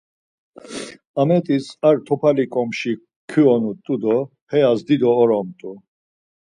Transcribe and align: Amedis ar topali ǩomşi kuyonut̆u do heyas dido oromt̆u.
Amedis 1.21 1.67
ar 1.87 1.95
topali 2.05 2.45
ǩomşi 2.53 2.93
kuyonut̆u 3.29 3.95
do 4.01 4.17
heyas 4.51 4.79
dido 4.87 5.11
oromt̆u. 5.21 5.71